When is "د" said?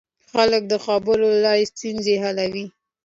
0.71-0.73